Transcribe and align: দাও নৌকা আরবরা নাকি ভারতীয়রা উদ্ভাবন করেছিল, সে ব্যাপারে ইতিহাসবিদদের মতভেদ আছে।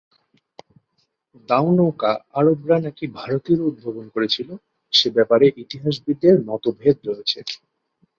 দাও 1.49 1.67
নৌকা 1.77 2.11
আরবরা 2.39 2.77
নাকি 2.79 3.05
ভারতীয়রা 3.19 3.63
উদ্ভাবন 3.63 4.05
করেছিল, 4.15 4.49
সে 4.93 5.07
ব্যাপারে 5.17 5.45
ইতিহাসবিদদের 5.63 6.35
মতভেদ 6.47 6.97
আছে। 7.13 7.39